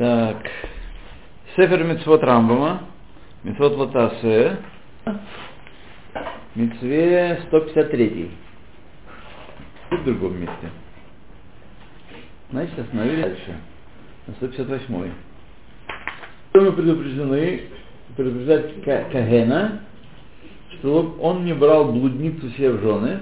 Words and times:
Так. 0.00 0.50
Сефер 1.54 1.84
Мицвод 1.84 2.22
Рамбама, 2.22 2.84
Мицвод 3.44 3.76
Латасе, 3.76 4.56
Мицве 6.54 7.42
153. 7.48 8.30
В 9.90 10.04
другом 10.06 10.40
месте. 10.40 10.70
Значит, 12.50 12.78
остановились 12.78 13.24
дальше. 13.24 13.56
На 14.26 14.34
158. 14.36 15.12
Мы 16.54 16.72
предупреждены 16.72 17.64
предупреждать 18.16 18.82
Кагена, 18.82 19.80
что 20.78 21.14
он 21.20 21.44
не 21.44 21.52
брал 21.52 21.92
блудницу 21.92 22.48
себе 22.52 22.70
в 22.70 22.80
жены. 22.80 23.18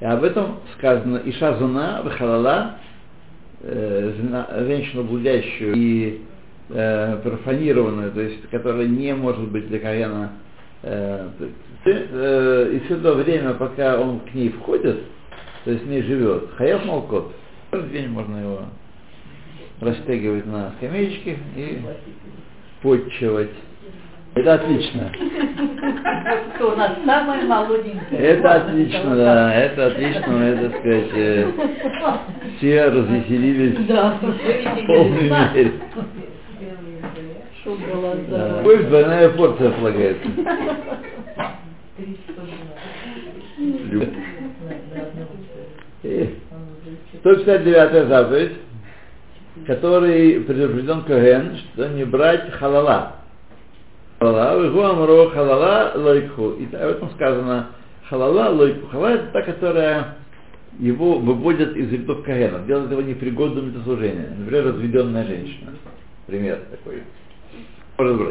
И 0.00 0.04
об 0.04 0.22
этом 0.24 0.58
сказано 0.76 1.22
Иша 1.24 1.56
Зуна, 1.56 2.02
Вахалала, 2.02 2.80
э, 3.66 4.64
женщину 4.66 5.04
блудящую 5.04 5.74
и 5.74 6.20
э, 6.70 7.16
профанированную, 7.22 8.12
то 8.12 8.20
есть 8.20 8.48
которая 8.50 8.86
не 8.86 9.14
может 9.14 9.48
быть 9.48 9.68
для 9.68 9.78
Кагена 9.78 10.32
э, 10.82 11.28
э, 11.84 12.70
и 12.74 12.78
все 12.86 12.96
то 12.96 13.14
время, 13.14 13.54
пока 13.54 14.00
он 14.00 14.20
к 14.20 14.34
ней 14.34 14.50
входит, 14.50 15.00
то 15.64 15.70
есть 15.70 15.84
с 15.84 15.86
ней 15.86 16.02
живет, 16.02 16.50
Хаяв 16.56 16.84
Малкот, 16.84 17.32
каждый 17.70 17.90
день 17.90 18.08
можно 18.08 18.36
его 18.36 18.60
растягивать 19.80 20.46
на 20.46 20.72
скамеечке 20.78 21.38
и 21.56 21.80
подчивать. 22.82 23.50
Это 24.36 24.54
отлично. 24.54 25.10
Что 26.56 26.72
у 26.72 26.76
нас 26.76 26.92
самое 27.06 27.44
молоденькое. 27.44 28.20
Это 28.20 28.54
отлично, 28.54 29.16
да, 29.16 29.54
это 29.54 29.86
отлично, 29.86 30.42
это, 30.42 30.68
так 30.70 30.78
сказать, 30.80 31.10
э, 31.14 31.46
все 32.58 32.84
развеселились 32.84 33.86
Да. 33.86 34.18
в 34.20 34.86
полной 34.86 35.22
мере. 35.22 35.72
Да. 38.28 38.60
Пусть 38.62 38.88
двойная 38.88 39.30
порция 39.30 39.70
полагается. 39.70 40.28
Любовь. 43.58 44.08
И 46.02 46.34
159 47.20 48.08
заповедь, 48.08 48.52
который 49.66 50.40
предупрежден 50.40 51.02
Коген, 51.02 51.56
что 51.72 51.88
не 51.88 52.04
брать 52.04 52.52
халала. 52.52 53.12
Халала, 54.26 54.60
вегу 54.60 54.82
амро 54.82 55.30
халала 55.30 55.92
лойку. 55.94 56.50
И 56.54 56.64
об 56.74 56.90
этом 56.90 57.10
сказано 57.10 57.68
халала 58.08 58.50
лойку. 58.50 58.88
Халала 58.88 59.14
это 59.14 59.32
та, 59.32 59.42
которая 59.42 60.16
его 60.80 61.20
выводят 61.20 61.76
из 61.76 61.92
рядов 61.92 62.24
Кагена, 62.24 62.60
делает 62.66 62.90
его 62.90 63.02
непригодным 63.02 63.70
для 63.70 63.82
служения. 63.84 64.34
Например, 64.36 64.66
разведенная 64.66 65.24
женщина. 65.26 65.70
Пример 66.26 66.60
такой. 66.70 67.02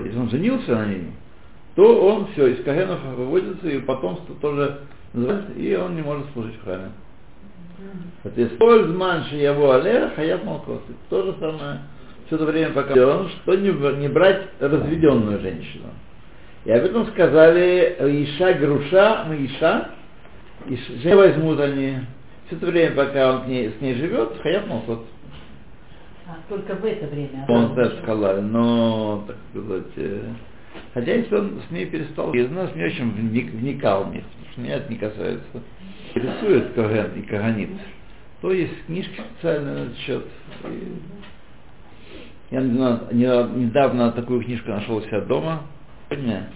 Если 0.04 0.20
он 0.20 0.30
женился 0.30 0.76
на 0.76 0.86
ней, 0.86 1.12
то 1.76 2.08
он 2.08 2.28
все, 2.34 2.48
из 2.48 2.64
Кагенов 2.66 3.00
выводится, 3.16 3.68
и 3.70 3.80
потомство 3.80 4.36
тоже 4.42 4.80
называется, 5.14 5.54
и 5.54 5.76
он 5.76 5.96
не 5.96 6.02
может 6.02 6.26
служить 6.34 6.56
в 6.58 6.64
храме. 6.66 6.92
Соответственно, 8.22 8.98
манши 8.98 9.36
его 9.36 9.72
алея 9.72 10.12
хаят 10.14 10.44
молкос. 10.44 10.82
То 11.09 11.24
же 11.24 11.36
самое 11.40 11.80
все 12.26 12.36
это 12.36 12.45
время 12.45 12.73
пока 12.73 12.94
он, 12.94 13.30
что 13.30 13.56
не, 13.56 13.70
не 14.00 14.08
брать 14.08 14.48
разведенную 14.59 15.40
женщину. 15.42 15.90
И 16.66 16.72
об 16.72 16.84
этом 16.84 17.06
сказали 17.08 17.95
Иша 18.00 18.54
Груша, 18.54 19.26
мы 19.28 19.45
Иша, 19.45 19.92
и 20.68 21.14
возьмут 21.14 21.59
они 21.59 22.00
все 22.48 22.56
это 22.56 22.66
время, 22.68 22.96
пока 22.96 23.36
он 23.36 23.44
к 23.44 23.48
ней, 23.48 23.72
с 23.78 23.81
ней 23.81 23.96
живет, 23.96 24.38
хаят 24.42 24.68
молкос. 24.68 25.00
А, 26.28 26.38
только 26.50 26.76
в 26.76 26.86
это 26.86 27.08
время. 27.08 27.46
Он 27.48 27.76
даже 27.76 27.98
сказал, 28.02 28.42
но, 28.42 29.23
так 29.28 29.36
сказать, 29.52 29.92
э, 29.98 30.22
хотя 30.94 31.14
если 31.14 31.36
он 31.36 31.62
с 31.68 31.72
ней 31.72 31.86
перестал, 31.86 32.34
из 32.34 32.50
нас 32.50 32.73
не 32.76 32.84
очень 32.84 33.12
вник, 33.12 33.52
вникал 33.52 34.12
них, 34.12 34.23
потому 34.25 34.52
что 34.52 34.62
меня 34.62 34.75
это 34.78 34.92
не 34.92 34.97
касается. 34.97 35.62
Рисует 36.16 36.74
Коген 36.74 37.12
и 37.16 37.22
Каганит, 37.24 37.69
то 38.42 38.52
есть 38.52 38.86
книжки 38.86 39.22
специальные 39.34 39.75
на 39.75 39.80
этот 39.86 39.97
счет. 39.97 40.25
И 40.63 40.94
я 42.51 42.61
недавно, 42.61 44.11
такую 44.11 44.44
книжку 44.44 44.69
нашел 44.69 44.97
у 44.97 45.01
себя 45.01 45.22
дома. 45.22 45.63
Сегодня, 46.09 46.50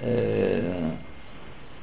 э, 0.00 0.90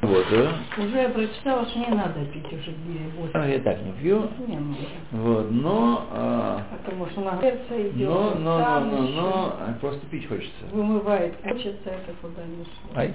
вот, 0.05 0.25
да. 0.29 0.83
Уже 0.83 0.97
я 0.97 1.09
прочитала, 1.09 1.65
что 1.65 1.79
не 1.79 1.87
надо 1.87 2.25
пить 2.25 2.45
уже 2.45 2.71
две 2.71 3.29
А, 3.33 3.47
Я 3.47 3.59
так 3.59 3.77
не 3.81 3.91
пью. 3.93 4.29
Не 4.47 4.57
надо. 4.57 4.77
Вот, 5.11 5.51
но, 5.51 6.07
а, 6.11 6.61
Потому 6.83 7.07
что 7.07 7.21
нагреться 7.21 7.89
идет. 7.89 8.07
но, 8.07 8.35
но, 8.35 8.59
но, 8.59 8.81
но, 8.81 9.01
но, 9.07 9.73
просто 9.81 10.05
пить 10.07 10.27
хочется. 10.27 10.65
Вымывает. 10.71 11.33
Хочется 11.43 11.89
это 11.89 12.13
куда 12.21 12.43
не. 12.43 12.65
Ай. 12.95 13.13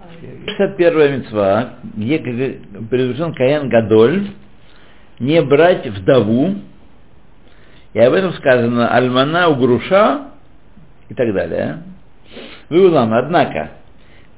Ай. 0.00 0.40
61 0.56 1.20
мецва, 1.20 1.74
где 1.94 2.18
предупрежден 2.18 3.34
Каен 3.34 3.68
Гадоль, 3.68 4.28
не 5.20 5.40
брать 5.42 5.86
вдову, 5.86 6.54
и 7.92 7.98
об 7.98 8.12
этом 8.12 8.32
сказано 8.34 8.88
Альмана 8.94 9.48
Угруша 9.48 10.22
и 11.08 11.14
так 11.14 11.32
далее. 11.34 11.78
Вы 12.68 12.88
улам, 12.88 13.12
однако, 13.12 13.70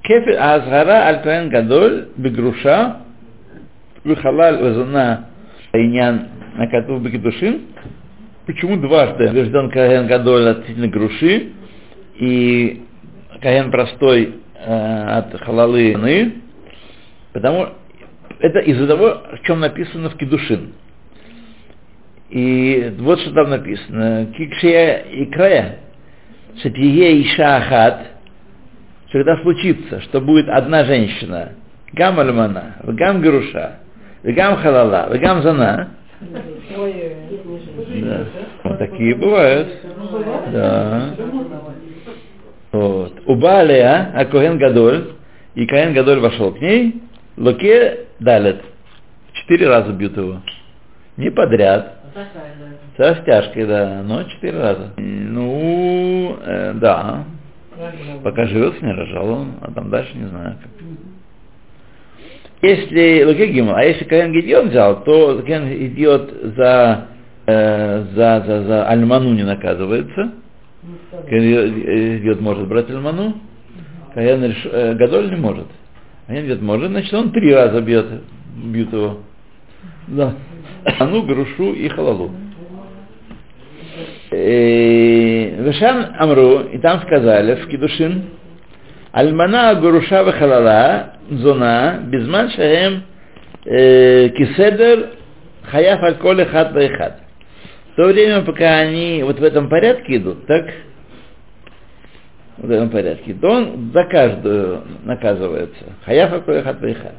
кефир 0.02 0.36
азгара 0.40 1.06
аль 1.06 1.22
Каен 1.22 1.50
Гадоль 1.50 2.08
бегруша 2.16 2.98
выхалаль 4.04 4.62
вазуна 4.62 5.26
инян 5.72 6.28
накатув 6.56 7.02
бекидушин. 7.02 7.62
Почему 8.46 8.76
дважды 8.76 9.26
утвержден 9.26 9.70
Каен 9.70 10.06
Гадоль 10.06 10.48
относительно 10.48 10.88
груши 10.88 11.52
и 12.16 12.82
Каен 13.40 13.70
простой 13.70 14.36
э, 14.54 15.04
от 15.04 15.40
халалы, 15.40 16.34
потому 17.32 17.68
это 18.40 18.58
из-за 18.60 18.86
того, 18.86 19.22
в 19.32 19.46
чем 19.46 19.60
написано 19.60 20.10
в 20.10 20.16
Кедушин. 20.16 20.72
И 22.32 22.94
вот 22.98 23.20
что 23.20 23.34
там 23.34 23.50
написано. 23.50 24.26
Кикшия 24.34 25.00
и 25.00 25.26
края, 25.26 25.80
шатие 26.62 27.22
иша 27.22 27.56
ахат, 27.56 28.06
что 29.08 29.18
когда 29.18 29.36
случится, 29.42 30.00
что 30.00 30.22
будет 30.22 30.48
одна 30.48 30.86
женщина, 30.86 31.50
гам 31.92 32.18
альмана, 32.18 32.76
гам 32.84 33.20
груша, 33.20 33.80
гам 34.22 34.56
халала, 34.56 35.14
гам 35.18 35.42
зана, 35.42 35.90
да. 36.22 38.26
Вот 38.64 38.78
такие 38.78 39.14
бывают. 39.14 39.68
Да. 40.52 41.14
Вот. 42.70 43.12
У 43.26 43.34
Балия, 43.34 44.10
а 44.14 44.24
Коген 44.24 44.56
Гадоль, 44.56 45.08
и 45.54 45.66
Коген 45.66 45.92
Гадоль 45.92 46.20
вошел 46.20 46.54
к 46.54 46.60
ней, 46.60 47.02
Луке 47.36 48.06
далит. 48.20 48.62
Четыре 49.34 49.68
раза 49.68 49.92
бьют 49.92 50.16
его. 50.16 50.40
Не 51.18 51.30
подряд. 51.30 52.01
Со 52.96 53.14
растяжкой, 53.14 53.66
да, 53.66 54.02
но 54.04 54.22
четыре 54.24 54.58
раза. 54.58 54.92
Ну, 54.96 56.36
э, 56.44 56.72
да. 56.74 57.24
Пока 58.22 58.46
живет, 58.46 58.80
не 58.82 58.92
рожал 58.92 59.28
он, 59.30 59.52
а 59.62 59.70
там 59.72 59.90
дальше 59.90 60.10
не 60.14 60.26
знаю 60.26 60.56
как. 60.62 60.70
Если 62.62 63.24
Луке 63.24 63.48
Гимл, 63.48 63.74
а 63.74 63.82
если 63.82 64.04
Коген 64.04 64.32
Гедион 64.32 64.68
взял, 64.68 65.02
то 65.02 65.38
Коген 65.38 65.72
идет 65.72 66.32
за, 66.56 67.06
э, 67.46 68.04
за, 68.14 68.44
за, 68.46 68.62
за 68.64 68.88
Альману 68.88 69.34
не 69.34 69.42
наказывается. 69.42 70.32
Коген 71.10 72.18
идет 72.18 72.40
может 72.40 72.68
брать 72.68 72.88
Альману, 72.90 73.34
Коген 74.14 74.44
реш- 74.44 74.70
э, 74.70 74.94
גדול 74.94 75.30
не 75.30 75.36
может. 75.36 75.66
Коген 76.28 76.46
идет 76.46 76.62
может, 76.62 76.90
значит 76.90 77.12
он 77.14 77.32
три 77.32 77.52
раза 77.52 77.80
бьет, 77.80 78.06
бьют 78.54 78.92
его. 78.92 79.18
Да. 80.06 80.34
Зону, 80.98 81.22
грушу 81.22 81.72
и 81.72 81.88
халалу. 81.88 82.30
Э, 84.30 85.62
ושם 85.62 86.14
אמרו, 86.18 86.60
и 86.72 86.78
там 86.78 87.02
сказали 87.02 87.56
в 87.56 87.68
קידושין, 87.68 88.30
אלמנה 89.12 89.74
גרושה 89.74 90.24
וחללה, 90.24 91.16
זונה, 91.30 92.00
בזמן 92.06 92.50
שהם, 92.50 93.02
э, 93.66 94.30
כסדר, 94.30 95.10
חייב 95.64 96.02
על 96.02 96.20
כל 96.20 96.46
אחת 96.46 96.72
ואחת. 96.72 97.18
В 97.92 97.96
то 97.96 98.06
время, 98.06 98.40
пока 98.42 98.78
они 98.78 99.22
вот 99.22 99.38
в 99.38 99.44
этом 99.44 99.68
порядке 99.68 100.16
идут, 100.16 100.46
так, 100.46 100.66
в 102.56 102.70
этом 102.70 102.88
порядке, 102.88 103.34
то 103.34 103.48
он 103.48 103.90
за 103.92 104.04
каждую 104.04 104.82
наказывается. 105.04 105.84
חייב 106.06 106.32
על 106.32 106.44
כל 106.44 106.62
אחת 106.62 106.80
ואחת. 106.80 107.16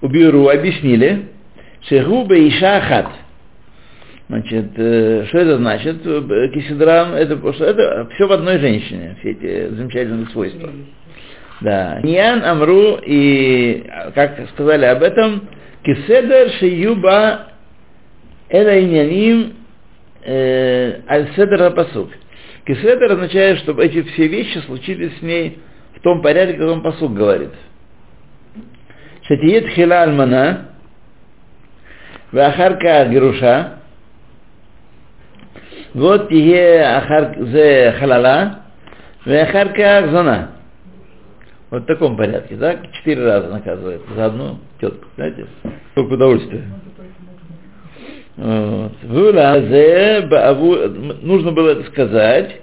וביארו 0.00 0.48
объяснили, 0.48 1.28
שיהו 1.88 2.34
באישה 2.48 2.80
אחת. 2.80 3.08
Значит, 4.28 4.70
э, 4.76 5.26
что 5.28 5.38
это 5.38 5.58
значит? 5.58 6.06
Э, 6.06 6.48
כסדרן, 6.54 7.12
это, 7.12 7.34
это 7.34 8.08
все 8.14 8.26
в 8.26 8.32
одной 8.32 8.58
женщине, 8.58 9.16
все 9.20 9.32
эти 9.32 9.74
замечательные 9.74 10.26
свойства. 10.28 10.70
Да. 11.60 12.00
עניין 12.02 12.44
אמרו, 12.44 12.98
и 13.04 13.84
как 14.14 14.38
сказали 14.54 14.86
об 14.86 15.02
этом, 15.02 15.48
Киседер 15.84 16.50
Шиюба 16.58 17.48
Эла 18.48 18.80
Иняним 18.80 19.54
э, 20.24 21.00
аль-седер 21.08 21.70
пасук. 21.72 22.10
Киседер 22.66 23.12
означает, 23.12 23.58
чтобы 23.58 23.84
эти 23.84 24.02
все 24.02 24.28
вещи 24.28 24.58
случились 24.58 25.18
с 25.18 25.22
ней 25.22 25.58
в 25.96 26.00
том 26.00 26.22
порядке, 26.22 26.54
котором 26.54 26.82
посук 26.82 27.12
говорит. 27.12 27.50
Шатиет 29.22 29.68
хила 29.68 30.02
альмана, 30.02 30.71
ואחר 32.33 32.73
геруша, 33.09 33.63
вот 35.95 36.27
תהיה 36.27 36.97
אחר 36.97 37.23
זה 37.51 37.91
חללה, 37.99 38.49
ואחר 39.27 39.67
כך 39.73 40.01
זונה. 40.11 40.47
Вот 41.69 41.83
в 41.83 41.85
таком 41.85 42.15
порядке, 42.15 42.55
да? 42.55 42.77
Четыре 42.93 43.25
раза 43.25 43.49
наказывает 43.49 44.01
за 44.15 44.25
одну 44.27 44.59
тетку, 44.79 45.05
знаете? 45.17 45.47
Сколько 45.91 46.13
удовольствия. 46.13 46.63
Вот. 48.37 48.93
Нужно 51.23 51.51
было 51.51 51.71
это 51.71 51.83
сказать 51.91 52.61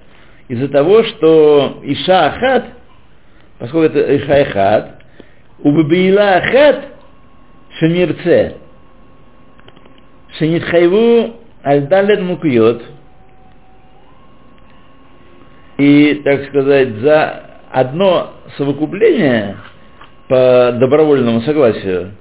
из-за 0.49 0.69
того, 0.69 1.03
что 1.03 1.81
Иша 1.83 2.27
Ахат, 2.29 2.65
поскольку 3.59 3.95
это 3.95 4.17
Иша 4.17 4.37
Ахат, 4.37 5.03
у 5.59 5.73
Бабиила 5.73 6.37
Ахат 6.37 6.85
Шемирце, 7.79 8.55
Шенитхайву 10.40 11.36
Альдалет 11.64 12.22
Мукьот, 12.22 12.82
и, 15.78 16.22
так 16.26 16.46
сказать, 16.48 16.96
за 16.96 17.44
одно 17.72 18.34
совокупление 18.58 19.58
по 20.28 20.76
добровольному 20.80 21.42
согласию, 21.42 22.12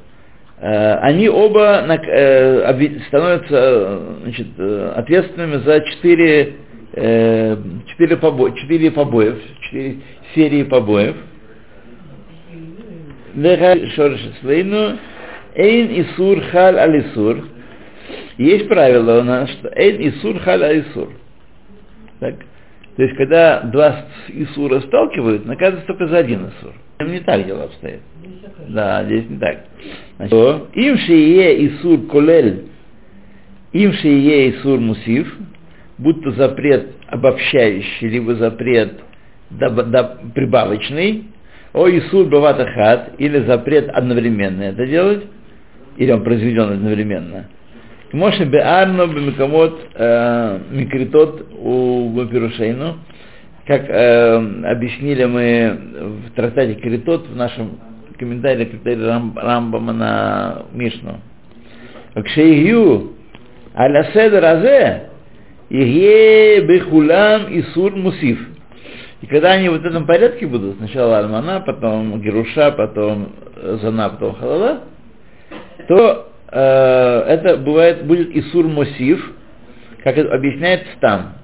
э, 0.60 0.94
они 1.02 1.28
оба 1.28 1.84
э, 1.88 3.00
становятся 3.08 4.00
значит, 4.22 4.46
э, 4.58 4.92
ответственными 4.96 5.56
за 5.58 5.80
четыре, 5.82 6.54
четыре, 6.94 8.16
побо, 8.16 8.50
четыре 8.56 8.90
побоев, 8.90 9.38
четыре 9.62 9.98
серии 10.34 10.64
побоев. 10.64 11.16
Эйн 15.54 16.02
Исур 16.02 16.40
Халь 16.50 16.78
Алисур. 16.78 17.44
Есть 18.38 18.68
правило 18.68 19.20
у 19.20 19.24
нас, 19.24 19.50
что 19.50 19.68
Эйн 19.74 20.08
Исур 20.10 20.38
Халь 20.38 20.62
Алисур. 20.62 21.08
Так? 22.20 22.36
То 22.96 23.02
есть, 23.02 23.16
когда 23.16 23.62
два 23.62 24.06
Исура 24.28 24.80
сталкивают, 24.80 25.44
наказывается 25.44 25.86
только 25.88 26.06
за 26.06 26.18
один 26.18 26.48
Исур. 26.48 26.72
Не 27.00 27.20
так 27.20 27.46
дело 27.46 27.64
обстоит. 27.64 28.00
Да, 28.68 29.04
здесь 29.04 29.28
не 29.28 29.38
так. 29.38 29.64
Значит, 30.16 30.34
им 30.74 30.98
шие 30.98 31.66
Исур 31.66 32.06
колель, 32.06 32.66
им 33.72 33.92
шие 33.92 34.50
Исур 34.50 34.78
мусив, 34.78 35.36
будто 35.98 36.30
запрет 36.32 36.90
обобщающий, 37.08 38.08
либо 38.08 38.36
запрет 38.36 39.00
прибавочный, 40.34 41.24
о 41.72 41.88
Исур 41.88 42.26
баватахат, 42.26 43.14
или 43.18 43.40
запрет 43.40 43.88
одновременно 43.90 44.62
это 44.62 44.86
делать, 44.86 45.24
или 45.96 46.12
он 46.12 46.22
произведен 46.22 46.72
одновременно– 46.72 47.48
Бемикамот 48.12 49.80
э, 49.94 50.58
микритот 50.70 51.46
у 51.58 52.10
Бапирушейну, 52.10 52.98
как 53.66 53.88
э, 53.88 54.36
объяснили 54.64 55.24
мы 55.24 55.78
в 56.26 56.30
трактате 56.34 56.74
Критот 56.74 57.26
в 57.28 57.36
нашем 57.36 57.78
комментарии 58.18 58.64
к 58.64 58.84
Рамбама 59.36 59.92
на 59.92 60.62
Мишну. 60.72 61.20
Кшейгю 62.14 63.12
аля 63.76 64.04
седер 64.12 64.44
азе 64.44 65.08
Иге 65.70 66.62
бехулам 66.62 67.46
исур 67.60 67.94
мусив. 67.94 68.38
И 69.20 69.26
когда 69.26 69.52
они 69.52 69.68
вот 69.68 69.82
в 69.82 69.84
этом 69.84 70.06
порядке 70.06 70.46
будут, 70.46 70.78
сначала 70.78 71.18
Альмана, 71.18 71.60
потом 71.60 72.20
Геруша, 72.22 72.70
потом 72.70 73.32
Зана, 73.82 74.08
потом 74.10 74.34
Халала, 74.36 74.80
то 75.88 76.32
это 76.50 77.56
бывает, 77.58 78.04
будет 78.04 78.34
Исур 78.34 78.66
Мосив, 78.68 79.32
как 80.02 80.18
объясняется 80.18 80.88
там. 81.00 81.34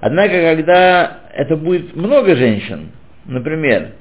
Однако, 0.00 0.32
когда 0.32 1.20
это 1.34 1.56
будет 1.56 1.94
много 1.94 2.34
женщин, 2.34 2.90
например, 3.26 3.92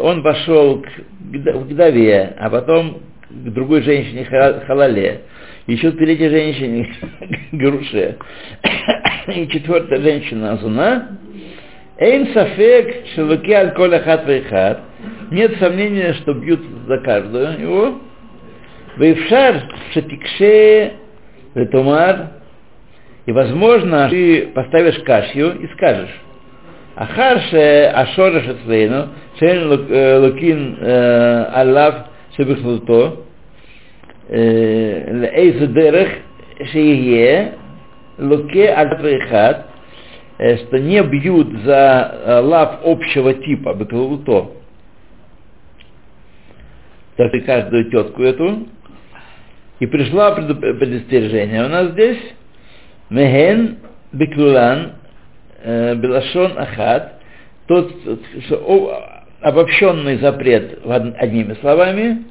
он 0.00 0.22
пошел 0.22 0.82
к 0.82 0.88
вдове, 1.18 2.34
а 2.38 2.50
потом 2.50 3.00
к 3.28 3.50
другой 3.50 3.82
женщине 3.82 4.24
халале, 4.24 5.22
еще 5.66 5.90
к 5.90 5.98
третьей 5.98 6.28
женщине 6.28 6.94
груше, 7.52 8.16
и 9.34 9.48
четвертая 9.48 10.00
женщина 10.00 10.52
азуна, 10.52 11.18
Эйн 11.98 12.28
сафек 12.34 13.06
шелуки 13.14 13.50
аль 13.52 13.72
коля 13.72 14.00
хат 14.00 14.80
нет 15.30 15.56
сомнения, 15.58 16.12
что 16.14 16.34
бьют 16.34 16.60
за 16.86 16.98
каждую 16.98 17.58
его, 17.58 18.00
Вейфшар 18.96 19.62
шатикше 19.92 20.92
ретумар. 21.54 22.32
И, 23.26 23.32
возможно, 23.32 24.08
ты 24.08 24.46
поставишь 24.54 24.98
кашью 25.04 25.58
и 25.60 25.66
скажешь, 25.74 26.14
Ахарше 26.94 27.90
Ашора 27.92 28.40
Шацвейну, 28.40 29.08
Шен 29.38 29.68
Лукин 29.68 30.78
Аллах 30.80 32.06
Шебихнуто, 32.36 33.16
Эйзудерех 34.30 36.08
Шие, 36.70 37.54
Луке 38.18 38.68
Альтрихат, 38.70 39.66
что 40.38 40.78
не 40.78 41.02
бьют 41.02 41.52
за 41.64 42.40
лав 42.44 42.80
общего 42.84 43.34
типа, 43.34 43.74
беклауто. 43.74 44.52
Так 47.16 47.34
и 47.34 47.40
каждую 47.40 47.90
тетку 47.90 48.22
эту, 48.22 48.68
и 49.80 49.86
пришла 49.86 50.32
предостережение 50.32 51.64
у 51.64 51.68
нас 51.68 51.90
здесь. 51.92 52.18
Мехен 53.10 53.78
беклулан 54.12 54.92
э, 55.62 55.94
белашон 55.96 56.58
ахат. 56.58 57.14
Тот 57.66 57.92
обобщенный 59.40 60.18
запрет 60.18 60.80
одними 60.84 61.54
словами, 61.54 62.24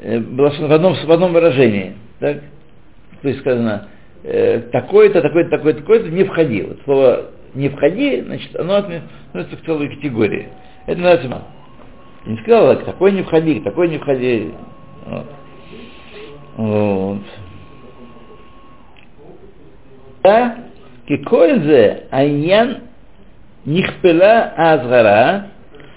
э, 0.00 0.18
в 0.20 0.72
одном, 0.72 0.94
в 0.94 1.10
одном 1.10 1.32
выражении. 1.32 1.94
Так? 2.18 2.38
То 3.22 3.28
есть 3.28 3.40
сказано, 3.40 3.88
э, 4.22 4.60
такой-то, 4.72 5.20
такой-то, 5.22 5.50
такой-то, 5.50 5.80
такой-то 5.80 6.08
не 6.10 6.24
входи. 6.24 6.62
Вот 6.62 6.78
слово 6.84 7.30
не 7.54 7.68
входи, 7.68 8.22
значит, 8.22 8.54
оно 8.56 8.76
относится 8.76 9.56
к 9.56 9.64
целой 9.64 9.94
категории. 9.96 10.48
Это 10.86 11.00
называется 11.00 11.42
не 12.26 12.36
сказал, 12.38 12.78
такой 12.80 13.12
не 13.12 13.22
входи, 13.22 13.60
такой 13.60 13.88
не 13.88 13.98
входи. 13.98 14.52
Вот. 15.06 15.26
Вот. 16.60 17.22
Да, 20.22 20.56
кикользе 21.08 22.04
айян 22.10 22.80
нихпела 23.64 24.52
азгара 24.58 25.46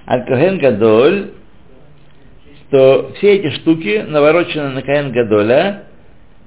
аль 0.08 0.24
каген 0.26 0.60
гадоль, 0.60 1.32
что 2.62 3.12
все 3.18 3.36
эти 3.36 3.50
штуки 3.58 4.06
наворочены 4.08 4.70
на 4.70 4.82
каген 4.82 5.12
гадоля, 5.12 5.84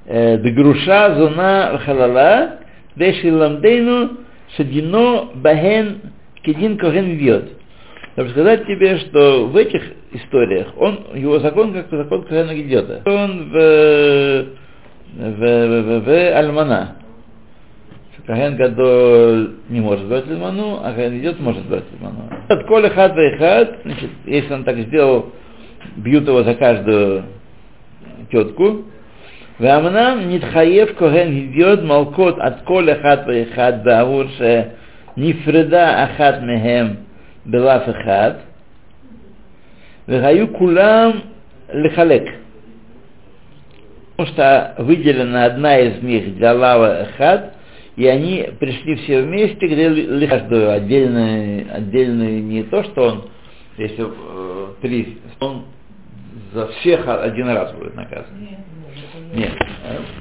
э, 0.07 0.39
дегруша 0.39 1.15
зона 1.17 1.79
халала, 1.85 2.61
деши 2.97 3.31
ламдейну 3.31 4.13
шадино 4.57 5.29
бахен 5.35 6.01
кедин 6.43 6.79
коген 6.79 7.17
вьет. 7.17 7.56
Чтобы 8.17 8.31
сказать 8.31 8.67
тебе, 8.67 8.97
что 8.97 9.47
в 9.47 9.57
этих 9.59 9.83
историях 10.13 10.69
он, 10.79 11.01
его 11.17 11.39
закон 11.41 11.75
как 11.75 11.91
закон 11.91 12.23
Кахана 12.23 12.55
Гедета. 12.55 13.03
Он 13.05 13.51
в, 13.51 14.47
в, 15.13 15.37
в, 15.37 15.83
в, 15.83 16.05
в 16.07 16.39
Альмана. 16.39 16.97
Кахен 18.27 18.57
Гадоль 18.57 19.57
не 19.69 19.83
может 19.83 20.09
брать 20.09 20.27
Альману, 20.31 20.81
а 20.83 20.95
Кахен 20.95 21.19
идет 21.19 21.39
может 21.41 21.67
брать 21.67 21.85
Альману. 21.93 22.31
От 22.49 22.67
Коля 22.67 22.89
Хат 22.89 23.19
и 23.19 23.37
значит, 23.85 24.11
если 24.25 24.55
он 24.55 24.65
так 24.65 24.79
сделал, 24.79 25.33
бьют 25.97 26.27
его 26.27 26.43
за 26.43 26.55
каждую 26.55 27.25
тетку. 28.33 28.87
Вамнам 29.59 30.31
нитхаев 30.31 30.97
коген 30.97 31.39
идет 31.39 31.83
малкот 31.83 32.39
от 32.39 32.63
коля 32.63 32.95
хат 32.95 33.27
вехат 33.27 33.83
баур 33.85 34.27
ше 34.39 34.73
нифреда 35.17 36.05
ахат 36.05 36.43
мехем 36.43 37.06
בלאף 37.46 37.90
אחד, 37.90 38.32
והיו 40.08 40.54
כולם 40.54 41.12
לחלק. 41.74 42.24
Потому 44.18 44.36
что 44.36 44.76
выделена 44.78 45.46
одна 45.46 45.80
из 45.80 46.04
них 46.04 46.36
для 46.36 46.54
лава 46.54 47.08
хат, 47.18 47.56
и 47.96 48.06
они 48.06 48.50
пришли 48.60 48.96
все 48.98 49.24
вместе, 49.24 49.66
где 49.66 50.28
каждую 50.28 50.72
отдельную, 50.72 51.66
отдельную 51.76 52.44
не 52.44 52.64
то, 52.64 52.84
что 52.84 53.02
он, 53.02 53.30
если 53.78 54.06
э, 54.06 54.68
три, 54.82 55.18
он 55.40 55.66
за 56.54 56.68
всех 56.68 57.08
один 57.08 57.50
раз 57.50 57.74
будет 57.74 57.96
наказан. 57.96 58.48
Нет, 59.34 59.54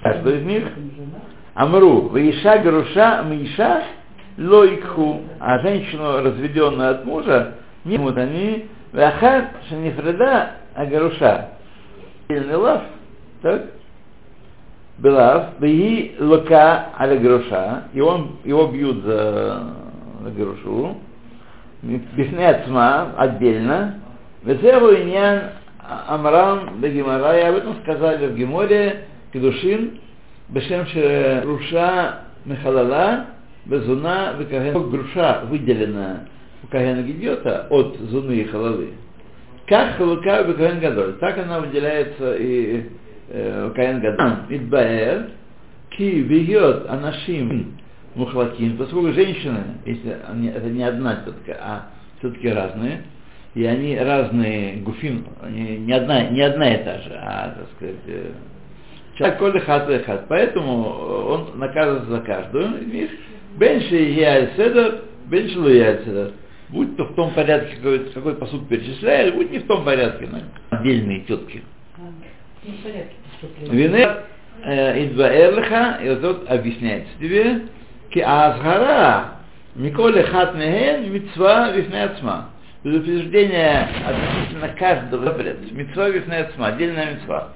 каждый 0.03 0.39
из 0.39 0.45
них 0.45 0.65
Амру, 1.55 2.09
Ваиша 2.09 2.59
Груша 2.59 3.23
Миша 3.29 3.83
Лойкху, 4.38 5.22
а 5.40 5.60
женщину, 5.60 6.24
разведенную 6.24 6.92
от 6.92 7.06
мужа, 7.06 7.54
не 7.84 7.98
могут 7.98 8.18
они, 8.18 8.68
Вахар 8.92 9.50
Шанифреда 9.70 10.52
Агаруша. 10.76 11.50
Лав, 12.30 12.82
так? 13.42 13.62
Белав, 14.98 15.60
Ваи 15.60 16.16
Лука 16.20 16.90
Аля 16.98 17.18
Груша, 17.18 17.84
и 17.94 18.00
он, 18.00 18.38
его 18.46 18.68
бьют 18.68 19.04
за, 19.04 19.64
за 20.24 20.32
грушу, 20.32 20.96
Бифнецма 21.82 23.12
отдельно, 23.18 24.00
Везеру 24.44 24.96
Иньян 24.96 25.52
Амрам 26.08 26.80
Бегимара, 26.80 27.38
и 27.38 27.42
об 27.42 27.56
этом 27.56 27.76
сказали 27.84 28.28
в 28.28 28.36
Геморе, 28.36 29.06
Кедушин, 29.34 30.00
Бешем 30.48 30.86
Руша 31.44 32.20
Мехалала, 32.46 33.26
Безуна 33.66 34.34
Векаген. 34.38 34.90
Груша 34.90 35.44
выделена 35.46 36.22
у 36.64 36.68
Кагена 36.68 37.02
Гидьота 37.04 37.68
от 37.70 37.98
Зуны 37.98 38.34
и 38.34 38.44
Халалы. 38.46 38.90
Как 39.68 39.98
Халука 39.98 40.44
Бекаген 40.44 40.80
Гадоль. 40.80 41.14
Так 41.14 41.38
она 41.38 41.60
выделяется 41.60 42.36
и 42.36 42.86
э, 43.30 43.72
Каген 43.76 44.02
Гадоль. 44.02 44.38
Идбаэр, 44.50 45.30
Ки 45.92 46.04
Вигет 46.04 46.90
Анашим 46.90 47.78
Мухлакин, 48.16 48.78
поскольку 48.78 49.12
женщины, 49.14 49.64
если 49.86 50.18
они, 50.28 50.48
это 50.48 50.68
не 50.70 50.84
одна 50.84 51.22
все-таки, 51.24 51.52
а 51.52 51.90
все-таки 52.20 52.48
разные, 52.50 53.04
и 53.56 53.66
они 53.66 53.98
разные 53.98 54.78
гуфин, 54.78 55.26
они 55.42 55.80
не 55.80 55.94
одна, 55.94 56.30
не 56.30 56.42
одна 56.42 56.76
и 56.76 56.84
та 56.84 57.00
же, 57.00 57.20
а, 57.22 57.56
так 57.58 57.68
сказать, 57.76 57.96
э, 58.08 58.32
человек 59.18 59.38
коли 59.38 59.58
и 59.98 60.04
хат. 60.04 60.26
Поэтому 60.30 60.90
он 61.28 61.60
наказывается 61.60 62.10
за 62.10 62.20
каждую 62.22 62.82
из 62.82 62.94
них. 62.94 63.10
Бенши 63.58 63.96
я 63.96 64.48
седер, 64.56 65.02
бенши 65.28 65.58
луя 65.60 65.98
седер. 66.04 66.32
Будь 66.70 66.96
то 66.98 67.06
в 67.06 67.16
том 67.16 67.34
порядке, 67.34 67.76
какой, 67.76 68.00
какой 68.12 68.36
посуд 68.36 68.68
перечисляет, 68.68 69.36
будь 69.36 69.52
не 69.52 69.60
в 69.60 69.68
том 69.68 69.86
порядке, 69.86 70.28
но 70.32 70.40
отдельные 70.72 71.22
тетки. 71.22 71.64
Не 72.64 72.72
в 72.72 72.84
порядке 72.84 73.16
поступления. 73.42 73.88
Винер 73.88 74.24
идваэрлиха, 74.64 76.00
и 76.04 76.10
вот 76.16 76.50
объясняется 76.50 77.12
тебе, 77.20 77.62
ки 78.10 78.20
азгара, 78.20 79.36
Миколе 79.76 80.24
хат 80.24 80.56
меген, 80.56 81.12
митцва 81.12 81.72
вифнецма. 81.72 82.50
Предупреждение 82.82 83.90
относительно 84.06 84.70
каждого 84.70 85.26
запрет. 85.26 85.72
Митцва 85.72 86.10
вифнецма, 86.10 86.68
отдельная 86.68 87.16
митцва. 87.16 87.50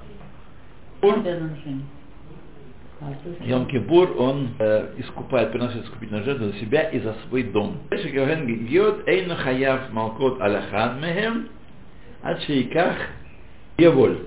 Йом 3.40 3.66
Кипур, 3.66 4.14
он 4.18 4.50
э, 4.58 4.94
искупает, 4.98 5.52
приносит 5.52 5.84
искупительную 5.84 6.24
жертву 6.24 6.46
за 6.48 6.52
себя 6.58 6.82
и 6.90 7.00
за 7.00 7.14
свой 7.26 7.44
дом. 7.44 7.78
Дальше 7.88 8.10
Гаген 8.10 8.66
Гиот, 8.66 9.08
Эйну 9.08 9.36
Хаяв 9.36 9.90
Малкот 9.92 10.40
Аляхан 10.40 11.00
Мехем, 11.00 11.48
от 12.22 12.42
Шейках 12.42 12.96
Еволь. 13.78 14.18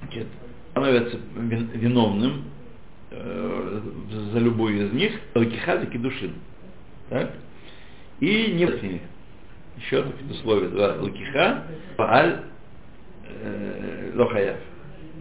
Значит, 0.00 0.26
становится 0.72 1.18
вин- 1.36 1.70
виновным 1.72 2.44
э, 3.12 3.80
за 4.32 4.38
любую 4.40 4.86
из 4.86 4.92
них, 4.92 5.12
Лакихат 5.34 5.84
и 5.84 5.86
Кедушин. 5.86 6.34
Так? 7.10 7.30
И 8.18 8.52
не. 8.52 9.00
Еще 9.78 9.98
одно 10.00 10.12
условие. 10.30 10.70
Два. 10.70 10.96
Лакиха, 11.00 11.62
Бааль, 11.96 12.40
э, 13.28 14.12
Лохаяв. 14.16 14.56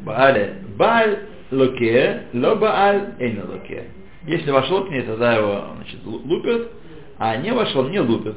Бааля, 0.03 0.55
Бааль 0.77 1.19
Локе, 1.51 2.23
Ло 2.33 2.55
Бааль, 2.55 3.13
Эйна 3.19 3.45
Локе. 3.45 3.85
Если 4.25 4.49
вошел 4.51 4.85
к 4.85 4.89
ней, 4.89 5.03
тогда 5.03 5.35
его 5.35 5.65
значит, 5.77 6.03
лу- 6.03 6.21
лупят, 6.25 6.71
а 7.19 7.37
не 7.37 7.53
вошел, 7.53 7.87
не 7.87 7.99
лупят. 7.99 8.35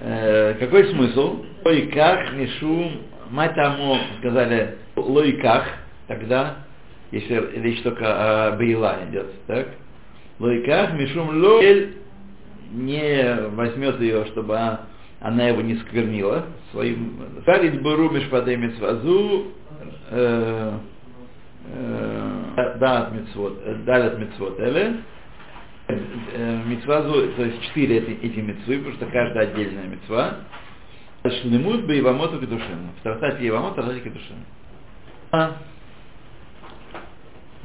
Э, 0.00 0.54
какой 0.58 0.88
смысл? 0.88 1.44
Лойках, 1.64 2.32
Мишум, 2.34 3.02
Матаму, 3.30 3.96
сказали, 4.18 4.76
Лойках, 4.96 5.64
тогда, 6.08 6.56
если 7.10 7.60
речь 7.60 7.82
только 7.82 8.04
о 8.50 8.56
Бейла 8.56 8.98
идет, 9.10 9.32
так? 9.46 9.68
Лойках, 10.38 10.92
Мишум, 10.94 11.42
Лоэль, 11.42 11.96
не 12.72 13.36
возьмет 13.50 14.00
ее, 14.00 14.24
чтобы 14.26 14.56
а- 14.56 14.80
она 15.20 15.48
его 15.48 15.60
не 15.60 15.76
сквернила 15.76 16.46
своим 16.72 17.20
Карит 17.46 17.80
Буру 17.82 18.10
Мишпадей 18.10 18.56
Мицвазу 18.56 19.52
э, 20.10 20.72
Дат 22.78 23.12
Мицвот 23.12 23.84
Далят 23.84 24.18
Мицвот 24.18 24.58
Эле 24.60 24.96
э, 25.88 26.62
Мицвазу, 26.66 27.32
то 27.34 27.44
есть 27.44 27.62
четыре 27.62 27.98
эти, 27.98 28.26
эти 28.26 28.40
мицвы, 28.40 28.78
потому 28.78 28.94
что 28.96 29.06
каждая 29.06 29.48
отдельная 29.48 29.86
мицва. 29.86 30.36
Шлемут 31.24 31.84
бы 31.84 31.98
Ивамоту 31.98 32.40
Кедушин. 32.40 32.90
В 32.98 33.02
трактате 33.02 33.46
Ивамот, 33.46 33.72
в 33.72 33.74
трактате 33.76 34.00
Кедушин. 34.00 34.36
А, 35.30 35.56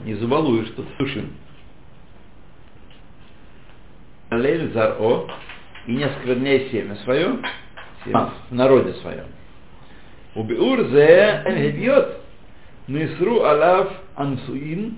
не 0.04 0.14
забалуешь, 0.16 0.68
что 0.68 0.84
Кедушин. 0.84 1.32
Лель 4.30 4.72
Заро, 4.74 5.28
и 5.88 5.94
не 5.94 6.04
оскверняй 6.04 6.70
семя 6.70 6.96
свое, 6.98 7.40
семя 8.04 8.32
в 8.50 8.54
народе 8.54 8.94
своем. 8.96 9.26
Убиур 10.36 10.88
зе 10.90 11.44
гедьот, 11.48 12.22
нисру 12.88 13.44
алав 13.44 13.92
ансуин, 14.16 14.98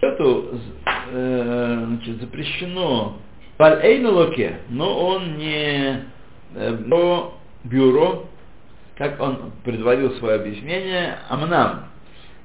эту 0.00 0.60
э, 1.12 1.84
значит, 1.86 2.20
запрещено 2.20 3.18
Баль 3.58 3.80
Эйна 3.82 4.10
Локе, 4.10 4.58
но 4.68 5.06
он 5.06 5.36
не 5.36 6.04
э, 6.54 6.72
бюро, 6.74 7.34
бюро, 7.64 8.26
как 8.96 9.20
он 9.20 9.52
предварил 9.64 10.12
свое 10.14 10.36
объяснение, 10.36 11.18
Амнам. 11.28 11.86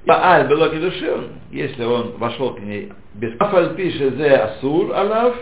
Бааль 0.06 0.48
Белоки 0.48 0.76
Душин, 0.76 1.28
если 1.50 1.84
он 1.84 2.16
вошел 2.18 2.54
к 2.54 2.60
ней 2.60 2.92
без 3.14 3.32
Афаль 3.40 3.74
пише 3.74 4.10
зе 4.10 4.34
Асур 4.34 4.92
Алав, 4.94 5.34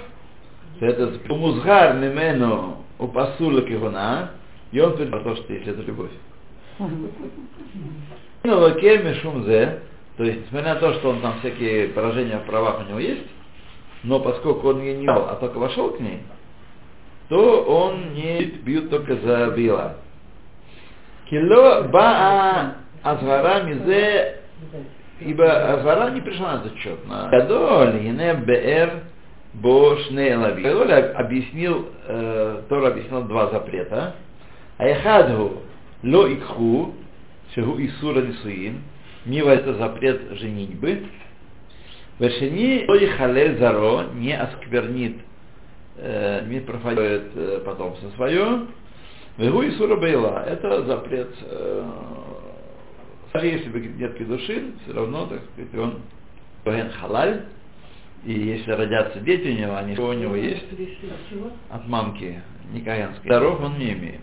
то 0.78 0.86
это 0.86 1.12
Музгар 1.34 1.94
Мимену 1.94 2.84
у 2.98 3.08
Пасур 3.08 3.54
Лакигуна, 3.54 4.30
и 4.70 4.78
он 4.78 4.96
предварил 4.96 5.24
то, 5.24 5.42
что 5.42 5.52
если 5.52 5.72
это 5.72 5.82
любовь. 5.82 6.10
На 8.44 8.56
Локе 8.56 8.98
Мишум 8.98 9.44
зе, 9.44 9.80
то 10.16 10.24
есть, 10.24 10.40
несмотря 10.46 10.74
на 10.74 10.80
то, 10.80 10.92
что 10.94 11.10
он 11.10 11.20
там 11.20 11.38
всякие 11.40 11.88
поражения 11.88 12.38
в 12.38 12.46
правах 12.46 12.80
у 12.80 12.88
него 12.88 12.98
есть, 12.98 13.26
но 14.02 14.20
поскольку 14.20 14.68
он 14.70 14.82
ее 14.82 14.96
не 14.96 15.06
дал, 15.06 15.28
а 15.28 15.36
только 15.36 15.58
вошел 15.58 15.90
к 15.90 16.00
ней, 16.00 16.22
то 17.28 17.62
он 17.62 18.14
не 18.14 18.44
бьют 18.44 18.90
только 18.90 19.16
за 19.16 19.52
била. 19.56 19.96
Кило 21.30 21.84
баа 21.84 22.74
азгара 23.02 23.62
мизе, 23.62 24.40
ибо 25.20 25.74
азгара 25.74 26.10
не 26.10 26.20
пришла 26.20 26.58
на 26.58 26.76
счет. 26.76 27.06
На 27.06 27.28
Гадоль, 27.28 27.96
ине 27.98 28.34
бр 28.34 29.02
бо 29.54 29.96
шне 29.98 30.36
лави. 30.36 30.62
Гадоль 30.62 30.92
объяснил, 30.92 31.88
э, 32.06 32.62
Тора 32.68 32.88
объяснил 32.88 33.22
два 33.22 33.46
запрета. 33.50 34.14
Аяхадху 34.78 35.62
ло 36.02 36.26
икху, 36.26 36.94
шегу 37.54 37.78
исура 37.78 38.22
нисуин, 38.22 38.82
мива 39.24 39.50
это 39.50 39.74
запрет 39.74 40.20
женитьбы. 40.38 41.06
Вершини 42.18 42.84
ло 42.88 42.98
халель 43.16 43.58
заро, 43.58 44.04
не 44.14 44.36
осквернит, 44.36 45.16
э, 45.96 46.46
не 46.46 46.60
профанирует 46.60 47.30
э, 47.34 47.62
потомство 47.64 48.10
свое. 48.16 48.66
Вегу 49.38 49.66
исура 49.66 49.96
бейла, 49.96 50.44
это 50.46 50.84
запрет 50.84 51.30
э, 51.42 51.84
даже 53.32 53.46
если 53.46 53.68
бы 53.70 53.80
нет 53.80 54.14
кедушин, 54.16 54.74
все 54.82 54.92
равно, 54.92 55.26
так 55.26 55.40
сказать, 55.52 55.74
он 55.74 56.00
Коэн 56.64 56.90
халаль, 56.90 57.44
и 58.24 58.32
если 58.32 58.70
родятся 58.72 59.20
дети 59.20 59.48
у 59.48 59.58
него, 59.58 59.76
они 59.76 59.94
что 59.94 60.08
у 60.08 60.12
него 60.12 60.36
есть 60.36 60.66
от 61.70 61.88
мамки 61.88 62.40
никаянской. 62.72 63.24
Здоров 63.24 63.60
он 63.60 63.78
не 63.78 63.92
имеет. 63.92 64.20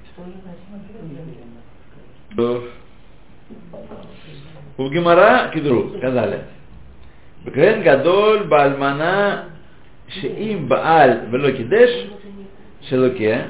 У 4.77 4.89
Гемара 4.89 5.51
Кедру 5.53 5.97
сказали, 5.97 6.45
Бекрен 7.43 7.83
гадоль 7.83 8.45
бальмана 8.47 9.45
шеим 10.07 10.67
бааль 10.67 11.27
вело 11.29 11.51
кидеш 11.51 12.09
шелоке, 12.87 13.47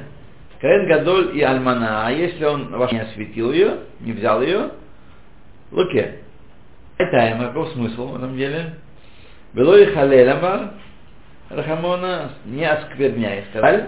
Крен 0.59 0.87
гадоль 0.87 1.37
и 1.37 1.41
альмана, 1.41 2.07
а 2.07 2.11
если 2.11 2.43
он 2.43 2.75
ваш 2.75 2.91
не 2.91 2.99
осветил 2.99 3.51
ее, 3.51 3.79
не 4.01 4.11
взял 4.11 4.41
ее, 4.41 4.71
луке. 5.71 6.19
Это 6.97 7.37
каков 7.39 7.69
смысл 7.71 8.07
в 8.07 8.15
этом 8.17 8.35
деле? 8.35 8.73
Было 9.53 9.79
и 9.79 9.85
халель 9.93 10.29
Рахамона, 11.49 12.31
не 12.45 12.65
оскверняй, 12.65 13.45
сказал, 13.49 13.87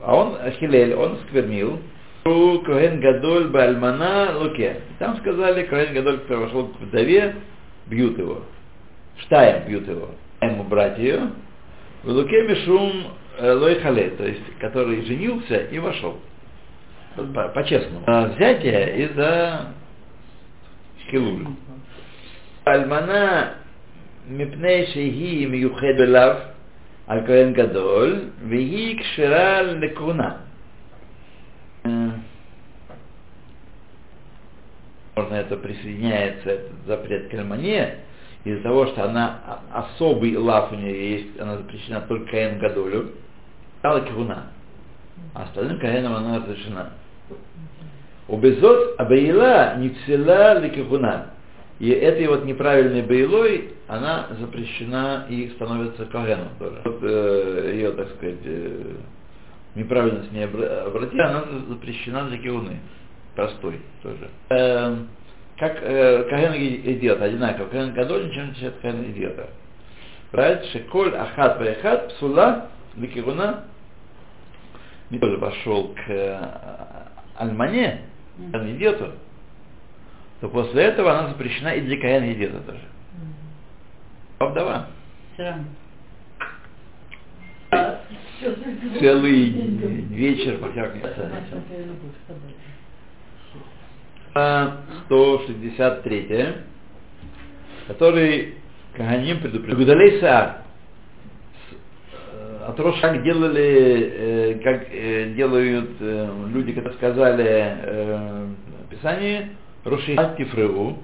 а 0.00 0.14
он, 0.14 0.36
Хилель, 0.52 0.94
он 0.94 1.18
сквернил, 1.26 1.80
Коэн 2.24 3.00
Гадоль 3.00 3.48
Бальмана 3.48 4.38
Луке. 4.38 4.80
Там 4.98 5.16
сказали, 5.18 5.64
Коэн 5.64 5.94
Гадоль, 5.94 6.18
который 6.18 6.46
вошел 6.46 6.68
к 6.68 6.80
вдове, 6.80 7.36
бьют 7.86 8.18
его. 8.18 8.42
Штаем 9.18 9.68
бьют 9.68 9.88
его. 9.88 10.10
Ему 10.42 10.64
брать. 10.64 10.98
В 12.02 12.08
Луке 12.08 12.42
Мишум 12.48 13.12
э, 13.38 13.52
Лой 13.52 13.80
Хале, 13.80 14.10
то 14.10 14.26
есть, 14.26 14.40
который 14.58 15.04
женился 15.04 15.56
и 15.56 15.78
вошел. 15.78 16.18
По-честному. 17.54 18.04
А 18.06 18.28
взятие 18.28 19.04
из-за 19.04 19.66
хилуль. 21.10 21.46
Альмана 22.64 23.54
мипней 24.28 24.86
шеги 24.86 25.46
миюхед 25.46 25.96
белав 25.96 26.38
аль 27.08 27.24
коэн 27.26 27.52
гадоль, 27.52 28.30
веги 28.42 28.98
кшира 29.00 29.62
лекуна. 29.62 30.42
Э, 31.84 32.10
Можно 35.20 35.34
это 35.34 35.56
присоединяется, 35.56 36.50
этот 36.50 36.72
запрет 36.86 37.28
к 37.28 37.34
альмане, 37.34 37.96
из-за 38.44 38.62
того, 38.62 38.86
что 38.86 39.04
она 39.04 39.60
особый 39.70 40.34
лав 40.36 40.72
у 40.72 40.76
нее 40.76 41.18
есть, 41.18 41.38
она 41.38 41.58
запрещена 41.58 42.00
только 42.02 42.30
коэн 42.30 42.58
гадолю, 42.58 43.10
стала 43.80 44.00
кихуна. 44.00 44.44
А 45.34 45.42
остальным 45.42 45.78
коэнам 45.78 46.14
она 46.14 46.38
разрешена. 46.38 46.90
У 48.28 48.38
Безот 48.38 48.98
Абаила 48.98 49.76
не 49.76 49.90
цела 50.06 50.58
ликихуна. 50.58 51.26
И 51.80 51.90
этой 51.90 52.26
вот 52.26 52.46
неправильной 52.46 53.02
бейлой 53.02 53.74
она 53.88 54.28
запрещена 54.38 55.26
и 55.28 55.50
становится 55.56 56.06
коэном 56.06 56.48
тоже. 56.58 56.80
Вот 56.84 56.98
э, 57.02 57.72
ее, 57.74 57.92
так 57.92 58.08
сказать, 58.16 58.38
э, 58.44 58.94
неправильно 59.74 60.24
с 60.24 60.30
ней 60.30 60.44
обра- 60.44 60.86
обратили, 60.86 61.20
она 61.20 61.44
запрещена 61.68 62.24
для 62.28 62.38
киуны. 62.38 62.78
Простой 63.40 63.80
тоже. 64.02 64.28
Эм, 64.50 65.08
как 65.56 65.78
э, 65.80 66.24
Каген 66.24 66.52
и 66.52 66.92
идиот, 66.92 67.22
одинаково. 67.22 67.68
Каген 67.68 67.94
Гадоль 67.94 68.26
ничем 68.26 68.44
не 68.44 68.50
отличается 68.50 68.76
от 68.76 68.82
Каген 68.82 69.12
идиота. 69.12 69.48
Правильно? 70.30 70.62
Шеколь 70.64 71.16
Ахат 71.16 71.58
Ваяхат 71.58 72.08
Псула 72.08 72.68
Ликигуна 72.96 73.64
тоже 75.18 75.38
пошел 75.38 75.94
к 75.94 76.10
э, 76.10 76.38
Альмане, 77.36 78.02
Каген 78.52 78.76
идиоту, 78.76 79.12
то 80.42 80.48
после 80.50 80.82
этого 80.82 81.18
она 81.18 81.28
запрещена 81.30 81.68
и 81.76 81.80
для 81.80 81.96
Каген 81.96 82.30
идиота 82.34 82.60
тоже. 82.60 82.82
А 84.38 84.46
Вдова. 84.48 84.86
Все 85.32 85.44
равно. 85.44 85.64
Целый 89.00 89.50
вечер, 90.10 90.58
пока 90.58 90.88
не 90.88 91.00
А, 91.02 92.79
163, 94.32 96.54
который 97.88 98.54
Каганим 98.96 99.40
предупредил. 99.40 99.78
Гудалей 99.78 100.20
Саар. 100.20 100.58
От 102.66 102.78
Рош, 102.78 103.00
как 103.00 103.22
делали, 103.22 104.12
э, 104.12 104.54
как 104.62 104.86
э, 104.90 105.32
делают 105.34 105.90
э, 105.98 106.28
люди, 106.52 106.72
когда 106.72 106.92
сказали 106.92 107.48
э, 107.48 108.46
в 108.84 108.90
Писании, 108.90 109.48
Роши 109.84 110.14
Тифреву, 110.36 110.98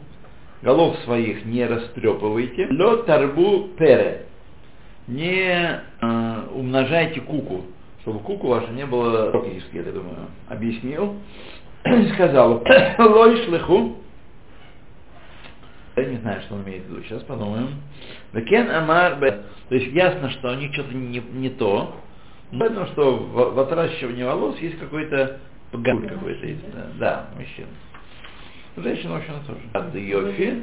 голов 0.62 0.96
своих 1.04 1.44
не 1.44 1.66
растрепывайте, 1.66 2.66
лё 2.66 2.98
тарбу 2.98 3.70
пере, 3.78 4.26
не 5.08 5.80
э, 6.00 6.42
умножайте 6.54 7.20
куку, 7.22 7.62
чтобы 8.02 8.20
куку 8.20 8.48
ваша 8.48 8.70
не 8.72 8.86
было, 8.86 9.32
я 9.72 9.92
думаю, 9.92 10.28
объяснил, 10.48 11.16
сказал, 12.14 12.62
лой 12.98 13.44
шлыху, 13.44 13.96
я 15.96 16.04
не 16.04 16.18
знаю, 16.18 16.42
что 16.42 16.56
он 16.56 16.62
имеет 16.64 16.84
в 16.84 16.90
виду, 16.90 17.02
сейчас 17.04 17.22
подумаем. 17.22 17.70
Векен 18.32 18.70
Амар. 18.70 19.18
То 19.18 19.74
есть 19.74 19.92
ясно, 19.94 20.30
что 20.30 20.52
у 20.52 20.54
них 20.54 20.72
что-то 20.74 20.94
не, 20.94 21.20
не 21.20 21.48
то, 21.48 21.96
поэтому 22.52 22.86
что 22.88 23.16
в, 23.16 23.54
в 23.54 23.58
отращивании 23.58 24.22
волос 24.22 24.58
есть 24.58 24.78
какой-то 24.78 25.38
погуль 25.72 26.08
какой-то 26.08 26.46
есть, 26.46 26.62
да, 26.72 26.86
да, 26.98 27.26
мужчин. 27.36 27.66
Женщина, 28.76 29.14
в 29.14 29.16
общем, 29.16 29.32
тоже. 29.46 29.60
От 29.72 29.94
Йофи, 29.94 30.62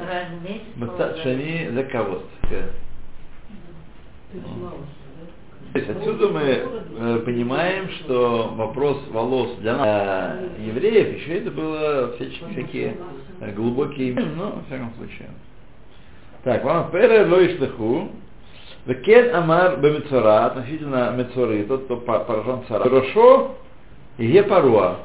Шани 1.23 1.69
за 1.73 1.83
кого 1.85 2.21
то 4.33 4.37
есть 4.37 5.02
отсюда 5.73 6.29
мы 6.29 6.41
э, 6.41 7.21
понимаем, 7.25 7.89
что 7.89 8.53
вопрос 8.55 9.01
волос 9.09 9.55
для 9.59 9.75
нас, 9.75 10.37
для 10.57 10.65
евреев, 10.67 11.17
еще 11.17 11.39
это 11.39 11.51
было 11.51 12.13
всяческие 12.15 12.49
всякие 12.51 12.97
э, 13.41 13.51
глубокие, 13.53 14.13
но 14.13 14.51
во 14.51 14.63
всяком 14.67 14.93
случае. 14.97 15.29
Так, 16.43 16.63
вам 16.63 16.91
пере 16.91 17.25
лоишлиху, 17.25 18.09
Векен 18.85 19.33
Амар 19.33 19.79
Бемицора, 19.79 20.45
относительно 20.45 21.11
Мецоры, 21.17 21.63
тот, 21.63 21.85
кто 21.85 21.97
по- 21.97 22.19
поражен 22.19 22.63
цара. 22.67 22.83
Хорошо, 22.83 23.55
и 24.17 24.41
паруа. 24.47 24.97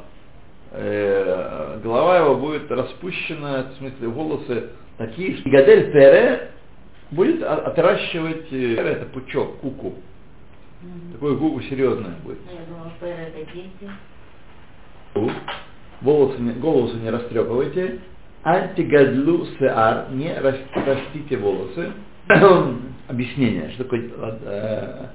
Э, 0.71 1.79
голова 1.81 2.19
его 2.19 2.35
будет 2.35 2.69
распущена, 2.69 3.71
в 3.73 3.77
смысле 3.77 4.07
волосы 4.09 4.69
такие, 4.97 5.37
что 5.37 5.49
Гадель 5.49 5.91
Пере 5.91 6.51
будет 7.09 7.41
отращивать, 7.41 8.47
э, 8.51 8.75
Пере 8.75 8.89
это 8.89 9.05
пучок, 9.05 9.57
куку. 9.61 9.95
Такое 11.13 11.35
губу 11.35 11.61
серьезное 11.61 12.15
будет. 12.23 12.39
Я 12.51 12.65
думала, 12.65 12.91
что 12.97 13.05
это 13.05 13.51
дети. 13.53 13.89
Волосы, 16.01 16.39
не- 16.39 16.53
голову 16.53 16.89
не 16.97 17.09
растрепывайте. 17.09 17.99
Антигадлу 18.43 19.45
сеар, 19.59 20.05
не 20.11 20.33
рас- 20.39 20.55
растите 20.73 21.37
волосы. 21.37 21.91
Объяснение, 23.09 23.71
что 23.71 23.83
такое 23.83 24.09
э, 24.45 25.05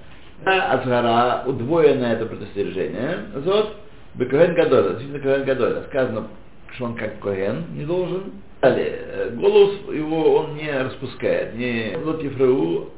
Азгара, 0.45 1.45
удвоенное 1.47 2.15
это 2.15 2.27
предостережение. 2.27 3.21
Зот, 3.37 3.77
Бекоген 4.15 4.55
Гадоля, 4.55 4.91
действительно 4.91 5.21
Коген 5.21 5.45
Гадоля. 5.47 5.83
Сказано, 5.85 6.27
что 6.75 6.85
он 6.85 6.95
как 6.97 7.19
Коген 7.21 7.65
не 7.73 7.87
должен. 7.87 8.33
Далее, 8.61 8.99
э, 9.01 9.31
голос 9.31 9.73
его 9.91 10.35
он 10.37 10.57
не 10.57 10.71
распускает, 10.71 11.55
не 11.55 11.97
Зот 12.05 12.23
Ефреу, 12.23 12.91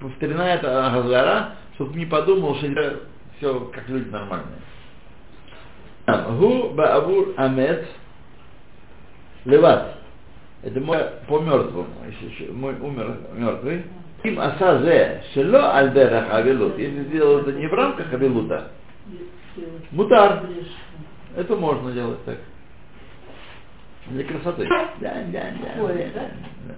повторена 0.00 0.54
эта 0.54 0.86
Азгара, 0.88 1.52
чтобы 1.74 1.98
не 1.98 2.06
подумал, 2.06 2.56
что 2.56 2.66
это 2.66 3.00
все 3.38 3.70
как 3.74 3.88
люди 3.88 4.08
нормальные. 4.10 4.60
Гу 6.38 6.70
баавур 6.70 7.34
амет 7.36 7.86
леват. 9.44 9.96
Это 10.62 10.80
мой 10.80 10.98
по 11.26 11.38
мертвому, 11.40 11.88
если 12.06 12.50
мой 12.52 12.74
умер 12.78 13.16
мертвый. 13.34 13.84
Им 14.22 14.38
асазе 14.38 15.22
шело 15.32 15.72
альдерах 15.74 16.32
авилут. 16.32 16.78
Если 16.78 17.04
сделал 17.04 17.38
это 17.38 17.52
не 17.52 17.66
в 17.66 17.72
рамках 17.72 18.12
авилута, 18.12 18.68
мутар. 19.92 20.42
Это 21.36 21.56
можно 21.56 21.92
делать 21.92 22.22
так. 22.24 22.36
Для 24.08 24.24
красоты. 24.24 24.68
Да, 24.68 24.88
да, 25.00 25.14
да. 25.32 26.30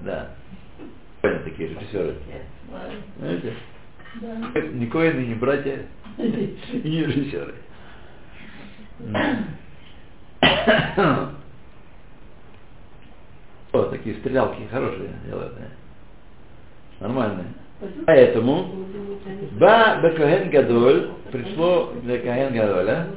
Да? 0.03 0.29
Да. 1.23 1.29
Правильно 1.29 1.45
такие 1.45 1.69
режиссеры. 1.71 2.15
Знаете? 3.19 3.53
Ни 4.75 4.87
коины, 4.87 5.21
ни 5.21 5.35
братья, 5.35 5.87
и 6.19 6.57
не 6.85 7.05
режиссеры. 7.05 7.55
О, 13.73 13.83
такие 13.85 14.17
стрелялки 14.17 14.67
хорошие 14.71 15.09
делают. 15.27 15.55
да. 15.55 15.63
Нормальные. 17.01 17.47
Поэтому 18.07 18.71
Ба 19.59 19.99
Бекоген 20.03 20.51
Гадоль 20.51 21.11
пришло 21.33 21.93
для 22.03 22.19
Коген 22.19 22.53
Гадоля. 22.53 23.09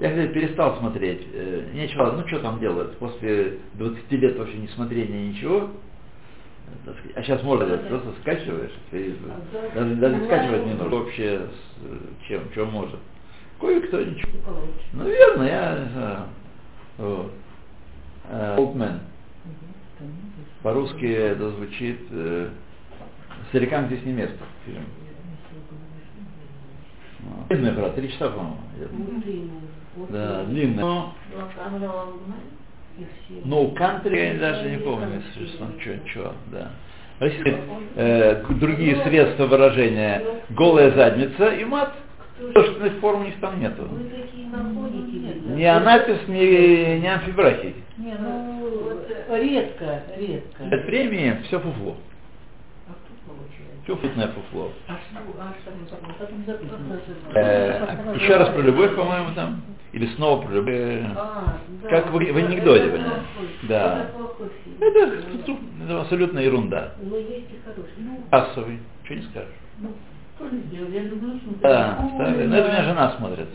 Я, 0.00 0.10
кстати, 0.10 0.32
перестал 0.32 0.78
смотреть. 0.78 1.26
Э, 1.32 1.64
Нечего, 1.74 2.12
ну 2.12 2.26
что 2.28 2.38
там 2.38 2.60
делать? 2.60 2.96
После 2.98 3.58
20 3.74 4.12
лет 4.12 4.38
вообще 4.38 4.56
не 4.58 4.68
смотрения 4.68 5.28
ничего. 5.28 5.70
Э, 6.86 6.92
сказать, 6.92 7.16
А 7.16 7.22
сейчас 7.22 7.42
можно 7.42 7.76
просто 7.78 8.12
скачиваешь. 8.20 8.72
и 8.92 9.16
Даже, 9.74 9.94
даже 9.96 10.24
скачивать 10.26 10.66
не 10.66 10.74
нужно 10.74 10.96
вообще 10.98 11.40
с 11.40 11.84
э, 11.84 11.98
чем, 12.28 12.42
что 12.52 12.66
может. 12.66 12.98
Кое-кто 13.60 14.00
ничего. 14.00 14.30
Ну, 14.92 15.04
верно, 15.04 15.42
я 15.42 15.88
знаю. 15.92 16.18
Вот. 16.98 17.32
Э, 18.30 18.56
Old 18.58 18.74
Man. 18.76 18.98
По-русски 20.62 21.06
это 21.06 21.50
звучит 21.50 22.00
э, 22.10 22.50
«Старикам 23.48 23.86
здесь 23.86 24.04
не 24.04 24.12
место». 24.12 24.44
Фильм. 24.66 24.84
Ну, 27.20 27.46
Длинная 27.48 27.72
игра, 27.74 27.90
три 27.90 28.10
часа, 28.12 28.30
по-моему. 28.30 28.58
идет. 28.76 28.90
Да, 30.10 30.44
длинная. 30.44 30.84
Но 33.44 33.62
No 33.62 33.74
Country, 33.74 34.34
я 34.34 34.38
даже 34.38 34.70
не 34.70 34.78
помню, 34.78 35.22
если 35.34 35.46
честно, 35.46 35.68
что, 35.80 36.08
что, 36.08 36.34
да. 36.52 36.70
Российские, 37.20 37.58
э, 37.96 38.44
другие 38.50 39.02
средства 39.02 39.46
выражения 39.46 40.22
голая 40.50 40.92
задница 40.92 41.48
и 41.54 41.64
мат. 41.64 41.92
Художественных 42.40 43.00
форм 43.00 43.22
у 43.22 43.24
них 43.24 43.34
там 43.40 43.58
нету. 43.58 43.82
Вы 43.82 44.10
какие 44.10 44.46
находите 44.46 45.40
Ни 45.56 45.64
Анапис, 45.64 46.28
ни, 46.28 47.00
ни 47.00 47.06
Амфибрахий. 47.06 47.74
Не, 47.96 48.14
ну, 48.14 49.00
редко, 49.28 50.02
редко. 50.16 50.64
От 50.70 50.86
премии 50.86 51.36
все 51.44 51.58
фуфло. 51.58 51.96
А 52.86 52.92
кто 52.92 53.32
получает? 53.32 53.77
Все 53.77 53.77
футное 53.77 53.77
фуфло. 53.77 53.77
А 53.77 53.77
что, 53.77 53.77
а 53.77 53.77
что 53.77 53.77
там, 53.77 53.77
потом 53.77 53.77
записано? 56.46 57.00
Э, 57.34 58.14
еще 58.16 58.36
раз 58.36 58.50
про 58.50 58.60
любовь, 58.60 58.94
по-моему, 58.94 59.34
там. 59.34 59.62
Или 59.92 60.06
снова 60.16 60.42
про 60.42 60.52
любовь. 60.52 60.74
Э, 60.74 61.06
А, 61.16 61.58
да. 61.82 61.88
Как 61.88 62.10
в, 62.10 62.12
в 62.12 62.36
анекдоте, 62.36 62.88
плохой. 62.88 63.00
Да. 63.62 64.06
Это 64.80 66.00
абсолютно 66.00 66.38
ерунда. 66.40 66.92
Но. 67.02 67.16
Ну, 67.16 68.22
Кассовый. 68.30 68.78
Что 69.04 69.14
не 69.14 69.22
скажешь? 69.22 69.48
ну. 69.80 69.90
Да, 71.62 72.08
старый. 72.14 72.46
Ну, 72.46 72.54
это 72.54 72.68
у 72.68 72.70
меня 72.70 72.84
жена 72.84 73.10
смотрит. 73.18 73.48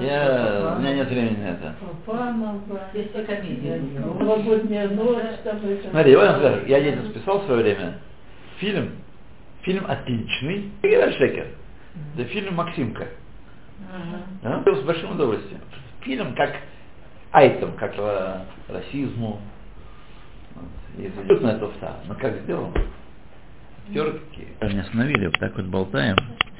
Я, 0.00 0.74
у 0.76 0.80
меня 0.80 0.94
нет 0.94 1.08
времени 1.08 1.36
на 1.42 1.48
это. 1.48 1.74
Новогодняя 4.18 4.88
ночь. 4.88 5.22
Там, 5.42 5.56
это. 5.64 5.88
Смотри, 5.90 6.12
я 6.12 6.18
вам 6.18 6.38
скажу, 6.40 6.66
я 6.66 6.80
детям 6.80 7.06
списал 7.06 7.40
в 7.40 7.44
свое 7.46 7.62
время 7.62 7.94
фильм, 8.58 8.90
фильм 9.62 9.84
отличный, 9.86 10.70
Геральт 10.82 11.16
Шекер. 11.16 11.46
Это 12.14 12.24
фильм 12.26 12.54
Максимка. 12.54 13.08
Ага. 13.92 14.62
Да? 14.64 14.74
С 14.74 14.82
большим 14.84 15.12
удовольствием. 15.12 15.60
Фильм 16.02 16.34
как 16.34 16.54
айтем, 17.32 17.72
как 17.74 17.94
э, 17.96 18.44
расизму. 18.68 19.40
Вот. 20.54 20.64
И 20.98 21.06
абсолютная 21.06 21.58
туфта. 21.58 21.96
Но 22.06 22.14
как 22.14 22.38
сделан? 22.42 22.72
Актеры 23.86 24.20
какие. 24.20 24.72
Меня 24.72 24.82
остановили, 24.82 25.26
вот 25.26 25.38
так 25.38 25.56
вот 25.56 25.66
болтаем. 25.66 26.16